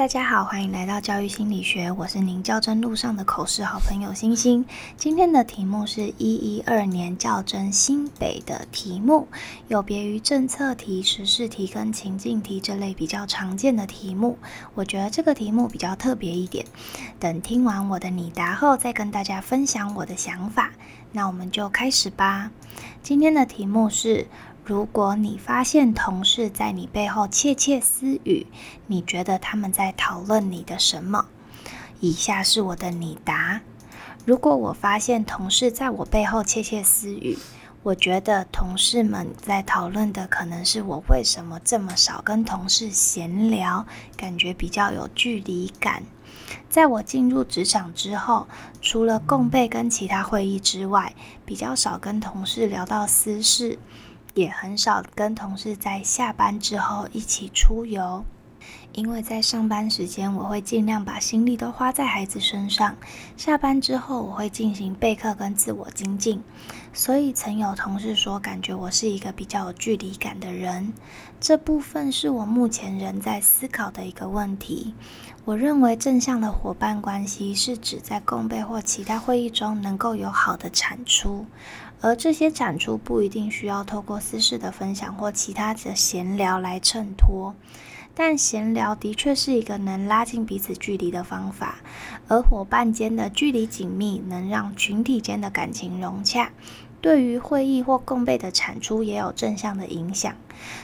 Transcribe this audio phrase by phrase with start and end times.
[0.00, 4.64] 大家好，欢迎来到教育心理学，我是您教真路上的口试好朋友星星。
[4.96, 9.28] 今天的题目是一一二年教真新北的题目，
[9.68, 14.38] 有别于政策题、时事题跟情境题这类比较常见的题目，
[14.72, 16.64] 我觉得这个题目比较特别一点。
[17.18, 20.70] 等听完我的拟答后，再跟大家分享我的想法。
[21.12, 22.50] 那我们就开始吧。
[23.02, 24.28] 今天的题目是。
[24.64, 28.46] 如果你发现同事在你背后窃窃私语，
[28.86, 31.26] 你觉得他们在讨论你的什么？
[32.00, 33.62] 以下是我的拟答：
[34.24, 37.36] 如果我发现同事在我背后窃窃私语，
[37.82, 46.04] 我觉得同事们在讨论的可能是我为什么这么少跟同事闲聊，感觉比较有距离感。
[46.68, 48.46] 在我进入职场之后，
[48.80, 53.78] 除了共备跟其他会议之外，比较少跟同事聊到私事。
[54.34, 58.24] 也很少跟同事在下班之后一起出游，
[58.92, 62.96] 因为在上班时间我会尽量把心力都花在孩子身上，
[63.36, 66.42] 下班之后我会进行备课跟自我精进，
[66.92, 70.92] 所以曾有同事说感觉我是一个比较有距离感的人，
[71.40, 74.94] 这部分是我目前仍在思考的一个问题。
[75.44, 81.46] 我认为正向的伙伴关系是指在共备或其他会议中能够有好的产出。
[82.02, 87.54] 而这些产出不一定需要透过私事的分享或其他的闲聊来衬托，
[88.22, 91.78] 但闲聊的确是一个能拉近彼此距离的方法，
[92.28, 96.50] 而伙伴间的距离紧密，能让群体间的感情融洽。
[97.00, 100.34] 对于会议或共备的产出也有正向的影响，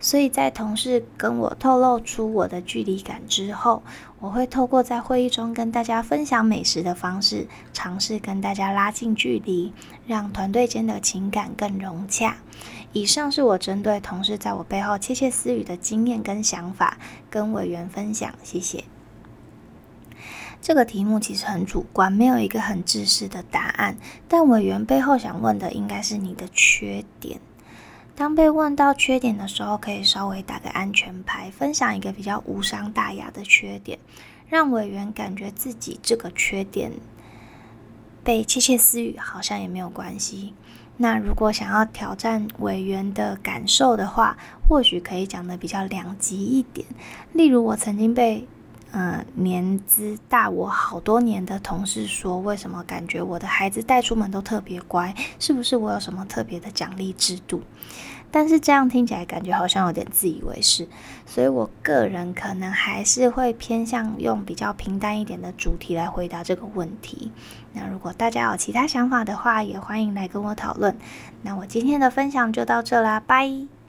[0.00, 3.84] 所以在同事跟我透露出我的距离感之后，
[4.18, 9.72] 我会透过在会议中跟大家分享美食的方式，尝试跟大家拉近距离，
[10.04, 12.38] 让团队间的情感更融洽。
[12.92, 16.98] 以上是我针对同事在我背后窃窃私语的经验跟想法，
[17.30, 18.84] 跟委员分享，谢谢。
[20.60, 23.96] 这个题目其实很主观，没有一个很自私的答案。
[24.28, 27.40] 但委员背后想问的应该是你的缺点。
[28.14, 33.98] 当被问到缺点的时候，可以稍微打个安全牌，分享一个比较无伤大雅的缺点，
[34.48, 36.92] 让委员感觉自己这个缺点
[38.22, 40.52] 被窃窃私语好像也没有关系。
[41.02, 44.36] 那如果想要挑战委员的感受的话，
[44.68, 46.86] 或许可以讲的比较两极一点。
[47.32, 48.46] 例如，我曾经被。
[48.92, 55.14] 嗯，年资大我好多年的同事说，为什么感觉我的孩子带出门都特别乖？
[55.38, 57.62] 是不是我有什么特别的奖励制度？
[58.32, 60.88] 但是这样听起来感觉好像有点自以为是，
[61.26, 67.32] 所以我个人可能还是会偏向用比较平淡一点的主题来回答这个问题。
[67.72, 70.96] 那如果大家有其他想法的话，也欢迎来跟我讨论。
[71.42, 73.79] 那我今天的分享就到这啦，拜。